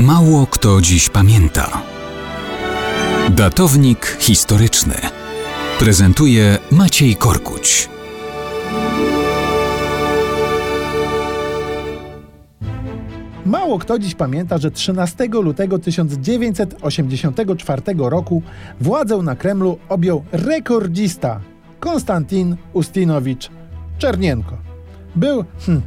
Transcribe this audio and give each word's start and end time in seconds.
Mało 0.00 0.46
kto 0.46 0.80
dziś 0.80 1.08
pamięta. 1.08 1.82
Datownik 3.30 4.16
historyczny 4.20 4.94
prezentuje 5.78 6.58
Maciej 6.70 7.16
Korkuć. 7.16 7.88
Mało 13.46 13.78
kto 13.78 13.98
dziś 13.98 14.14
pamięta, 14.14 14.58
że 14.58 14.70
13 14.70 15.28
lutego 15.32 15.78
1984 15.78 17.82
roku 17.98 18.42
władzę 18.80 19.16
na 19.16 19.36
Kremlu 19.36 19.78
objął 19.88 20.24
rekordzista 20.32 21.40
Konstantin 21.80 22.56
Ustinowicz 22.72 23.50
Czernienko. 23.98 24.58
Był 25.16 25.44
hm, 25.66 25.82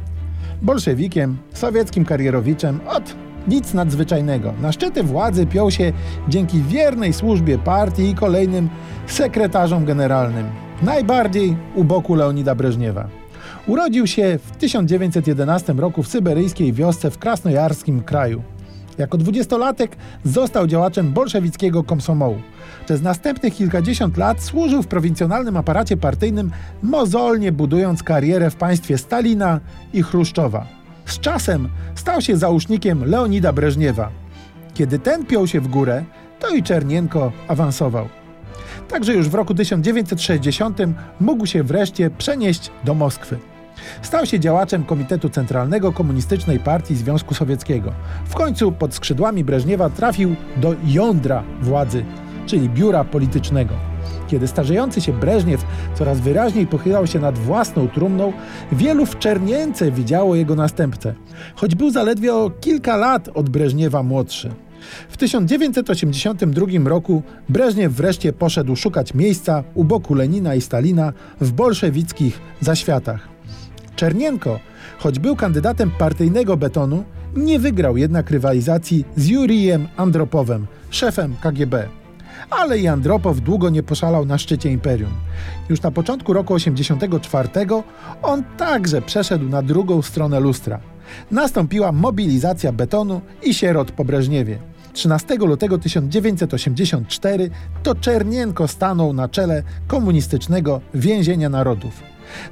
bolszewikiem, 0.62 1.36
sowieckim 1.52 2.04
karierowiczem 2.04 2.80
od 2.86 3.23
nic 3.48 3.74
nadzwyczajnego. 3.74 4.54
Na 4.62 4.72
szczyty 4.72 5.02
władzy 5.02 5.46
piął 5.46 5.70
się 5.70 5.92
dzięki 6.28 6.62
wiernej 6.62 7.12
służbie 7.12 7.58
partii 7.58 8.08
i 8.08 8.14
kolejnym 8.14 8.68
sekretarzom 9.06 9.84
generalnym. 9.84 10.46
Najbardziej 10.82 11.56
u 11.74 11.84
boku 11.84 12.14
Leonida 12.14 12.54
Breżniewa. 12.54 13.08
Urodził 13.66 14.06
się 14.06 14.38
w 14.44 14.56
1911 14.56 15.72
roku 15.72 16.02
w 16.02 16.08
syberyjskiej 16.08 16.72
wiosce 16.72 17.10
w 17.10 17.18
krasnojarskim 17.18 18.02
kraju. 18.02 18.42
Jako 18.98 19.18
dwudziestolatek 19.18 19.96
został 20.24 20.66
działaczem 20.66 21.12
bolszewickiego 21.12 21.84
komsomołu. 21.84 22.36
Przez 22.84 23.02
następnych 23.02 23.54
kilkadziesiąt 23.54 24.16
lat 24.16 24.42
służył 24.42 24.82
w 24.82 24.86
prowincjonalnym 24.86 25.56
aparacie 25.56 25.96
partyjnym, 25.96 26.50
mozolnie 26.82 27.52
budując 27.52 28.02
karierę 28.02 28.50
w 28.50 28.56
państwie 28.56 28.98
Stalina 28.98 29.60
i 29.92 30.02
Chruszczowa. 30.02 30.83
Z 31.06 31.20
czasem 31.20 31.68
stał 31.94 32.20
się 32.20 32.36
załóżnikiem 32.36 33.04
Leonida 33.04 33.52
Breżniewa. 33.52 34.10
Kiedy 34.74 34.98
ten 34.98 35.26
piął 35.26 35.46
się 35.46 35.60
w 35.60 35.68
górę, 35.68 36.04
to 36.40 36.48
i 36.48 36.62
Czernienko 36.62 37.32
awansował. 37.48 38.08
Także 38.88 39.14
już 39.14 39.28
w 39.28 39.34
roku 39.34 39.54
1960 39.54 40.78
mógł 41.20 41.46
się 41.46 41.62
wreszcie 41.62 42.10
przenieść 42.10 42.70
do 42.84 42.94
Moskwy. 42.94 43.38
Stał 44.02 44.26
się 44.26 44.40
działaczem 44.40 44.84
Komitetu 44.84 45.28
Centralnego 45.28 45.92
Komunistycznej 45.92 46.60
Partii 46.60 46.96
Związku 46.96 47.34
Sowieckiego. 47.34 47.92
W 48.24 48.34
końcu 48.34 48.72
pod 48.72 48.94
skrzydłami 48.94 49.44
Breżniewa 49.44 49.90
trafił 49.90 50.36
do 50.56 50.74
jądra 50.84 51.42
władzy, 51.60 52.04
czyli 52.46 52.68
biura 52.68 53.04
politycznego. 53.04 53.93
Kiedy 54.28 54.46
starzejący 54.46 55.00
się 55.00 55.12
Breżniew 55.12 55.64
coraz 55.94 56.20
wyraźniej 56.20 56.66
pochylał 56.66 57.06
się 57.06 57.18
nad 57.18 57.38
własną 57.38 57.88
trumną, 57.88 58.32
wielu 58.72 59.06
w 59.06 59.18
Czernience 59.18 59.90
widziało 59.90 60.34
jego 60.34 60.54
następcę, 60.54 61.14
choć 61.54 61.74
był 61.74 61.90
zaledwie 61.90 62.34
o 62.34 62.50
kilka 62.50 62.96
lat 62.96 63.28
od 63.34 63.50
Breżniewa 63.50 64.02
młodszy. 64.02 64.50
W 65.08 65.16
1982 65.16 66.66
roku 66.84 67.22
Breżniew 67.48 67.92
wreszcie 67.92 68.32
poszedł 68.32 68.76
szukać 68.76 69.14
miejsca 69.14 69.64
u 69.74 69.84
boku 69.84 70.14
Lenina 70.14 70.54
i 70.54 70.60
Stalina 70.60 71.12
w 71.40 71.52
bolszewickich 71.52 72.40
zaświatach. 72.60 73.28
Czernienko, 73.96 74.60
choć 74.98 75.18
był 75.18 75.36
kandydatem 75.36 75.90
partyjnego 75.90 76.56
betonu, 76.56 77.04
nie 77.36 77.58
wygrał 77.58 77.96
jednak 77.96 78.30
rywalizacji 78.30 79.04
z 79.16 79.28
Jurijem 79.28 79.88
Andropowem, 79.96 80.66
szefem 80.90 81.36
KGB. 81.42 82.03
Ale 82.50 82.78
i 82.78 82.88
Andropow 82.88 83.40
długo 83.40 83.70
nie 83.70 83.82
poszalał 83.82 84.26
na 84.26 84.38
szczycie 84.38 84.70
imperium. 84.70 85.12
Już 85.68 85.82
na 85.82 85.90
początku 85.90 86.32
roku 86.32 86.54
1984 86.54 87.66
on 88.22 88.44
także 88.56 89.02
przeszedł 89.02 89.48
na 89.48 89.62
drugą 89.62 90.02
stronę 90.02 90.40
lustra. 90.40 90.80
Nastąpiła 91.30 91.92
mobilizacja 91.92 92.72
betonu 92.72 93.20
i 93.42 93.54
sierot 93.54 93.90
po 93.92 94.04
Breżniewie. 94.04 94.58
13 94.92 95.36
lutego 95.36 95.78
1984 95.78 97.50
to 97.82 97.94
Czernienko 97.94 98.68
stanął 98.68 99.12
na 99.12 99.28
czele 99.28 99.62
komunistycznego 99.86 100.80
więzienia 100.94 101.48
narodów. 101.48 102.02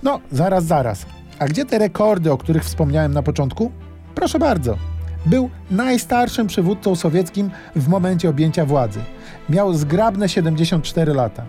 No, 0.03 0.21
zaraz, 0.33 0.65
zaraz. 0.65 1.07
A 1.39 1.47
gdzie 1.47 1.65
te 1.65 1.79
rekordy, 1.79 2.33
o 2.33 2.39
których 2.39 2.65
wspomniałem 2.65 3.13
na 3.13 3.23
początku? 3.23 3.73
Proszę 4.15 4.39
bardzo. 4.39 4.92
Był 5.27 5.51
najstarszym 5.71 6.47
przywódcą 6.47 6.97
sowieckim 6.97 7.51
w 7.77 7.89
momencie 7.89 8.29
objęcia 8.31 8.65
władzy. 8.65 9.01
Miał 9.49 9.75
zgrabne 9.75 10.29
74 10.29 11.15
lata. 11.15 11.45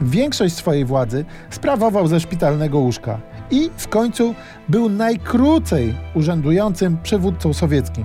Większość 0.00 0.54
swojej 0.54 0.84
władzy 0.84 1.24
sprawował 1.50 2.06
ze 2.08 2.20
szpitalnego 2.20 2.78
łóżka 2.78 3.20
i 3.50 3.70
w 3.76 3.88
końcu 3.88 4.34
był 4.68 4.88
najkrócej 4.88 5.94
urzędującym 6.14 6.98
przywódcą 7.02 7.52
sowieckim. 7.52 8.04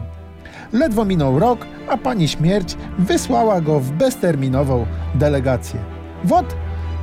Ledwo 0.74 1.06
minął 1.06 1.40
rok, 1.40 1.66
a 1.90 1.98
pani 1.98 2.28
śmierć 2.28 2.76
wysłała 3.00 3.62
go 3.62 3.80
w 3.80 3.92
bezterminową 3.92 4.86
delegację. 5.16 5.80
Wot 6.24 6.56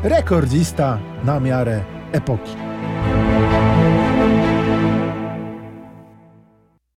rekordzista 0.03 0.99
na 1.25 1.41
miarę 1.41 1.81
epoki. 2.13 2.57